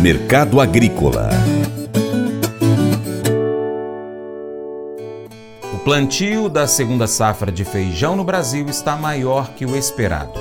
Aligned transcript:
Mercado 0.00 0.60
Agrícola 0.60 1.28
O 5.74 5.78
plantio 5.78 6.48
da 6.48 6.68
segunda 6.68 7.08
safra 7.08 7.50
de 7.50 7.64
feijão 7.64 8.14
no 8.14 8.22
Brasil 8.22 8.66
está 8.68 8.94
maior 8.94 9.54
que 9.54 9.66
o 9.66 9.74
esperado. 9.74 10.38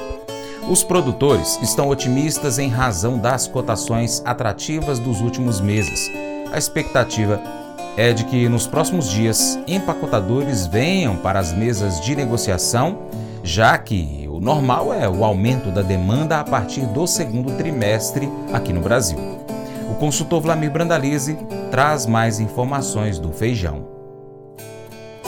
Os 0.70 0.84
produtores 0.84 1.58
estão 1.64 1.90
otimistas 1.90 2.60
em 2.60 2.70
razão 2.70 3.18
das 3.18 3.48
cotações 3.48 4.22
atrativas 4.24 5.00
dos 5.00 5.22
últimos 5.22 5.60
meses. 5.60 6.12
A 6.52 6.58
expectativa 6.60 7.42
é 7.98 8.14
de 8.14 8.26
que 8.26 8.48
nos 8.48 8.68
próximos 8.68 9.10
dias 9.10 9.58
empacotadores 9.68 10.68
venham 10.68 11.16
para 11.16 11.40
as 11.40 11.52
mesas 11.52 12.00
de 12.00 12.16
negociação, 12.16 13.00
já 13.44 13.76
que 13.76 14.17
o 14.38 14.40
normal 14.40 14.94
é 14.94 15.10
o 15.10 15.26
aumento 15.26 15.72
da 15.72 15.82
demanda 15.82 16.40
a 16.40 16.44
partir 16.44 16.86
do 16.86 17.08
segundo 17.08 17.58
trimestre 17.58 18.30
aqui 18.54 18.72
no 18.72 18.82
Brasil. 18.82 19.18
O 19.90 19.96
consultor 19.96 20.42
Vlamir 20.42 20.70
Brandalize 20.70 21.36
traz 21.72 22.06
mais 22.06 22.40
informações 22.40 23.18
do 23.18 23.32
feijão 23.32 23.97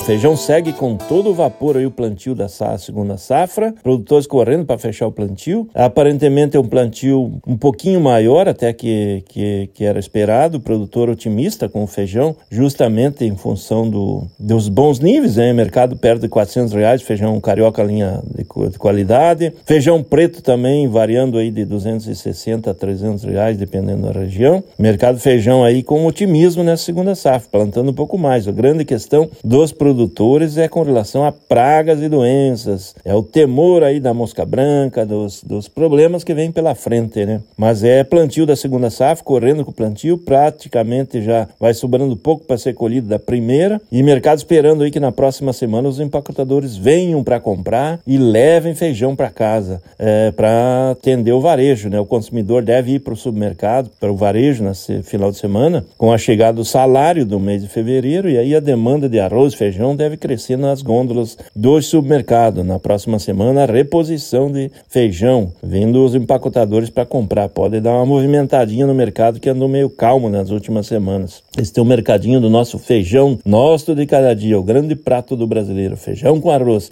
feijão 0.10 0.36
segue 0.36 0.74
com 0.74 0.96
todo 0.96 1.30
o 1.30 1.36
vapor 1.36 1.78
aí 1.78 1.86
o 1.86 1.92
plantio 1.92 2.34
da 2.34 2.48
segunda 2.80 3.16
safra, 3.16 3.76
produtores 3.84 4.26
correndo 4.26 4.66
para 4.66 4.80
fechar 4.80 5.06
o 5.06 5.12
plantio. 5.12 5.70
Aparentemente 5.72 6.58
é 6.58 6.60
um 6.60 6.68
plantio 6.68 7.40
um 7.46 7.56
pouquinho 7.56 8.02
maior 8.02 8.48
até 8.48 8.74
que, 8.74 9.24
que, 9.30 9.70
que 9.72 9.86
era 9.86 10.00
esperado, 10.00 10.58
o 10.58 10.60
produtor 10.60 11.12
otimista 11.12 11.70
com 11.70 11.84
o 11.84 11.88
feijão, 11.88 12.36
justamente 12.50 13.24
em 13.24 13.36
função 13.36 13.88
do, 13.88 14.26
dos 14.40 14.68
bons 14.68 15.00
níveis, 15.00 15.36
né? 15.36 15.54
mercado 15.54 15.96
perto 15.96 16.22
de 16.22 16.28
400 16.28 16.74
reais, 16.74 17.04
feijão 17.04 17.40
carioca 17.40 17.84
linha 17.84 18.20
de, 18.36 18.44
de 18.72 18.80
qualidade, 18.80 19.54
feijão 19.64 20.02
preto 20.02 20.42
também 20.42 20.88
variando 20.88 21.38
aí 21.38 21.52
de 21.52 21.66
260 21.66 22.72
a 22.72 22.74
300 22.74 23.26
reais, 23.26 23.58
dependendo 23.58 24.08
da 24.12 24.20
região. 24.20 24.64
Mercado 24.80 25.20
feijão 25.20 25.64
aí 25.64 25.84
com 25.84 26.08
otimismo 26.08 26.64
nessa 26.64 26.84
segunda 26.84 27.14
safra, 27.14 27.48
plantando 27.52 27.92
um 27.92 27.94
pouco 27.94 28.18
mais. 28.18 28.48
A 28.48 28.52
grande 28.52 28.84
questão 28.84 29.30
dos 29.44 29.72
produtores 29.72 29.99
produtores 30.00 30.58
é 30.58 30.70
com 30.70 30.82
relação 30.82 31.26
a 31.26 31.32
pragas 31.32 32.02
e 32.02 32.08
doenças. 32.08 32.96
É 33.04 33.14
o 33.14 33.22
temor 33.22 33.84
aí 33.84 34.00
da 34.00 34.14
mosca 34.14 34.46
branca, 34.46 35.06
dos, 35.06 35.44
dos 35.44 35.68
problemas 35.68 36.24
que 36.24 36.34
vem 36.34 36.52
pela 36.52 36.74
frente, 36.74 37.26
né? 37.26 37.42
Mas 37.58 37.84
é 37.84 38.04
plantio 38.04 38.46
da 38.46 38.56
segunda 38.56 38.90
safra, 38.90 39.26
correndo 39.26 39.66
com 39.66 39.72
o 39.72 39.74
plantio, 39.74 40.18
praticamente 40.18 41.22
já 41.22 41.48
vai 41.60 41.74
sobrando 41.74 42.16
pouco 42.16 42.46
para 42.46 42.58
ser 42.58 42.74
colhido 42.74 43.08
da 43.08 43.20
primeira. 43.20 43.82
E 43.92 44.02
mercado 44.02 44.38
esperando 44.38 44.84
aí 44.84 44.92
que 44.92 45.00
na 45.02 45.12
próxima 45.12 45.52
semana 45.52 45.90
os 45.90 46.00
empacotadores 46.00 46.78
venham 46.78 47.22
para 47.22 47.40
comprar 47.40 48.00
e 48.08 48.18
levem 48.18 48.74
feijão 48.74 49.16
para 49.16 49.30
casa, 49.30 49.82
é, 49.98 50.32
para 50.32 50.92
atender 50.92 51.34
o 51.34 51.42
varejo, 51.42 51.90
né? 51.90 52.00
O 52.00 52.06
consumidor 52.06 52.64
deve 52.64 52.94
ir 52.94 53.00
para 53.00 53.14
o 53.14 53.18
supermercado, 53.18 53.90
para 54.00 54.12
o 54.12 54.16
varejo 54.16 54.64
nesse 54.64 55.04
final 55.04 55.30
de 55.30 55.38
semana, 55.38 55.86
com 55.98 56.14
a 56.14 56.18
chegada 56.18 56.54
do 56.54 56.66
salário 56.66 57.26
do 57.26 57.40
mês 57.40 57.62
de 57.62 57.68
fevereiro, 57.68 58.30
e 58.30 58.38
aí 58.38 58.56
a 58.56 58.62
demanda 58.62 59.10
de 59.10 59.20
arroz, 59.20 59.54
feijão, 59.54 59.79
feijão 59.80 59.96
deve 59.96 60.18
crescer 60.18 60.58
nas 60.58 60.82
gôndolas 60.82 61.38
do 61.56 61.82
supermercado. 61.82 62.66
Na 62.66 62.78
próxima 62.78 63.18
semana, 63.18 63.64
a 63.64 63.66
reposição 63.66 64.52
de 64.52 64.70
feijão, 64.90 65.54
vindo 65.64 66.04
os 66.04 66.14
empacotadores 66.14 66.90
para 66.90 67.06
comprar. 67.06 67.48
Pode 67.48 67.80
dar 67.80 67.94
uma 67.94 68.06
movimentadinha 68.06 68.86
no 68.86 68.94
mercado 68.94 69.40
que 69.40 69.50
andou 69.50 69.70
meio 69.70 69.90
calmo 69.90 70.30
nas 70.30 70.50
últimas 70.50 70.86
semanas. 70.86 71.42
Esse 71.58 71.72
tem 71.72 71.82
o 71.82 71.88
mercadinho 71.88 72.42
do 72.42 72.50
nosso 72.50 72.78
feijão, 72.78 73.40
nosso 73.46 73.96
de 73.96 74.06
cada 74.06 74.34
dia, 74.34 74.60
o 74.60 74.64
grande 74.64 74.96
prato 74.98 75.36
do 75.38 75.48
brasileiro, 75.48 75.96
feijão 75.96 76.42
com 76.42 76.52
arroz. 76.52 76.92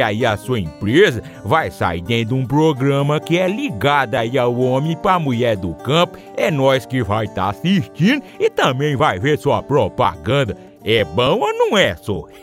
aí 0.00 0.24
a 0.24 0.36
sua 0.36 0.60
empresa 0.60 1.22
vai 1.44 1.70
sair 1.70 2.02
dentro 2.02 2.34
de 2.34 2.42
um 2.42 2.46
programa 2.46 3.20
que 3.20 3.38
é 3.38 3.48
ligado 3.48 4.14
aí 4.14 4.38
ao 4.38 4.58
homem 4.58 4.96
para 4.96 5.14
a 5.14 5.18
mulher 5.18 5.56
do 5.56 5.74
campo. 5.74 6.18
É 6.36 6.50
nós 6.50 6.86
que 6.86 7.02
vai 7.02 7.26
estar 7.26 7.44
tá 7.44 7.50
assistindo 7.50 8.22
e 8.38 8.48
também 8.50 8.96
vai 8.96 9.18
ver 9.18 9.38
sua 9.38 9.62
propaganda. 9.62 10.56
É 10.84 11.04
bom 11.04 11.40
ou 11.40 11.52
não 11.52 11.78
é, 11.78 11.96
só? 11.96 12.24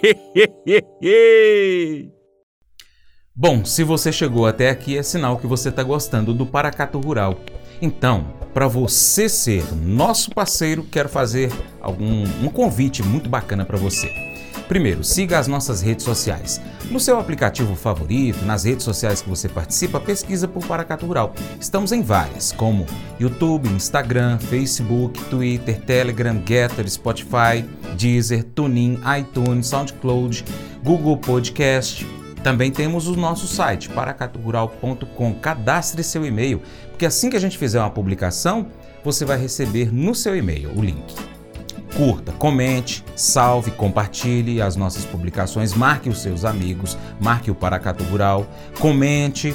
Bom, 3.34 3.64
se 3.64 3.84
você 3.84 4.12
chegou 4.12 4.46
até 4.46 4.70
aqui 4.70 4.98
é 4.98 5.04
sinal 5.04 5.38
que 5.38 5.48
você 5.48 5.70
está 5.70 5.82
gostando 5.82 6.34
do 6.34 6.46
Paracato 6.46 7.00
Rural. 7.00 7.40
Então, 7.82 8.26
para 8.54 8.68
você 8.68 9.28
ser 9.30 9.64
nosso 9.76 10.32
parceiro, 10.32 10.84
quero 10.84 11.10
fazer 11.10 11.52
algum 11.80 12.24
um 12.44 12.50
convite 12.50 13.02
muito 13.02 13.30
bacana 13.30 13.66
para 13.66 13.78
você. 13.78 14.31
Primeiro, 14.68 15.04
siga 15.04 15.40
as 15.40 15.48
nossas 15.48 15.82
redes 15.82 16.06
sociais. 16.06 16.62
No 16.90 17.00
seu 17.00 17.20
aplicativo 17.20 17.76
favorito, 17.76 18.46
nas 18.46 18.64
redes 18.64 18.84
sociais 18.84 19.22
que 19.22 19.30
você 19.30 19.50
participa, 19.50 20.00
pesquisa 20.00 20.48
por 20.48 20.66
Paracato 20.66 21.06
Rural. 21.06 21.34
Estamos 21.60 21.92
em 21.92 22.02
várias, 22.02 22.52
como 22.52 22.86
YouTube, 23.20 23.70
Instagram, 23.70 24.38
Facebook, 24.40 25.24
Twitter, 25.26 25.80
Telegram, 25.82 26.42
Getter, 26.46 26.90
Spotify, 26.90 27.66
Deezer, 27.98 28.44
TuneIn, 28.44 29.00
iTunes, 29.20 29.68
SoundCloud, 29.68 30.44
Google 30.84 31.18
Podcast, 31.18 32.06
também 32.44 32.72
temos 32.72 33.08
o 33.08 33.16
nosso 33.16 33.48
site, 33.48 33.90
paracaturural.com. 33.90 35.34
Cadastre 35.36 36.04
seu 36.04 36.26
e-mail, 36.26 36.62
porque 36.90 37.06
assim 37.06 37.30
que 37.30 37.38
a 37.38 37.40
gente 37.40 37.58
fizer 37.58 37.80
uma 37.80 37.92
publicação, 37.92 38.68
você 39.04 39.26
vai 39.26 39.38
receber 39.38 39.94
no 39.94 40.16
seu 40.16 40.36
e-mail 40.36 40.72
o 40.76 40.82
link. 40.82 41.31
Curta, 41.96 42.32
comente, 42.32 43.04
salve, 43.16 43.72
compartilhe 43.72 44.62
as 44.62 44.76
nossas 44.76 45.06
publicações, 45.06 45.74
marque 45.74 46.10
os 46.10 46.22
seus 46.22 46.46
amigos, 46.46 46.98
marque 47.20 47.52
o 47.52 47.56
Paracatu 47.56 48.04
Rural, 48.06 48.48
comente. 48.80 49.54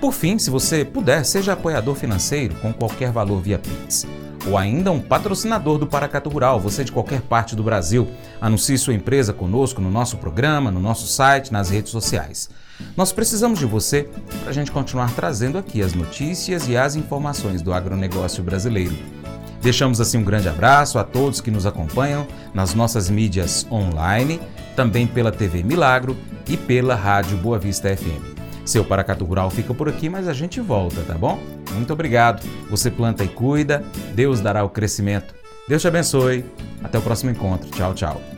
Por 0.00 0.12
fim, 0.12 0.38
se 0.38 0.50
você 0.50 0.84
puder, 0.84 1.24
seja 1.24 1.54
apoiador 1.54 1.94
financeiro 1.94 2.54
com 2.56 2.72
qualquer 2.72 3.10
valor 3.10 3.40
via 3.40 3.58
Pix 3.58 4.06
ou 4.48 4.56
ainda 4.56 4.90
um 4.90 5.00
patrocinador 5.00 5.78
do 5.78 5.86
Paracato 5.86 6.30
Rural, 6.30 6.58
você 6.58 6.82
de 6.82 6.92
qualquer 6.92 7.20
parte 7.20 7.54
do 7.54 7.62
Brasil, 7.62 8.08
anuncie 8.40 8.78
sua 8.78 8.94
empresa 8.94 9.32
conosco 9.32 9.80
no 9.80 9.90
nosso 9.90 10.16
programa, 10.16 10.70
no 10.70 10.80
nosso 10.80 11.06
site, 11.06 11.52
nas 11.52 11.68
redes 11.68 11.92
sociais. 11.92 12.48
Nós 12.96 13.12
precisamos 13.12 13.58
de 13.58 13.66
você 13.66 14.08
para 14.40 14.50
a 14.50 14.52
gente 14.52 14.70
continuar 14.70 15.12
trazendo 15.14 15.58
aqui 15.58 15.82
as 15.82 15.92
notícias 15.92 16.68
e 16.68 16.76
as 16.76 16.96
informações 16.96 17.60
do 17.60 17.72
agronegócio 17.72 18.42
brasileiro. 18.42 19.17
Deixamos 19.60 20.00
assim 20.00 20.18
um 20.18 20.24
grande 20.24 20.48
abraço 20.48 20.98
a 20.98 21.04
todos 21.04 21.40
que 21.40 21.50
nos 21.50 21.66
acompanham 21.66 22.26
nas 22.54 22.74
nossas 22.74 23.10
mídias 23.10 23.66
online, 23.70 24.40
também 24.76 25.06
pela 25.06 25.32
TV 25.32 25.62
Milagro 25.62 26.16
e 26.48 26.56
pela 26.56 26.94
Rádio 26.94 27.36
Boa 27.36 27.58
Vista 27.58 27.94
FM. 27.94 28.38
Seu 28.64 28.84
Paracato 28.84 29.24
Rural 29.24 29.50
fica 29.50 29.72
por 29.72 29.88
aqui, 29.88 30.08
mas 30.08 30.28
a 30.28 30.32
gente 30.32 30.60
volta, 30.60 31.00
tá 31.02 31.14
bom? 31.14 31.38
Muito 31.72 31.92
obrigado. 31.92 32.46
Você 32.70 32.90
planta 32.90 33.24
e 33.24 33.28
cuida, 33.28 33.82
Deus 34.14 34.40
dará 34.40 34.62
o 34.62 34.68
crescimento. 34.68 35.34
Deus 35.66 35.82
te 35.82 35.88
abençoe. 35.88 36.44
Até 36.82 36.98
o 36.98 37.02
próximo 37.02 37.30
encontro. 37.30 37.68
Tchau, 37.70 37.94
tchau. 37.94 38.37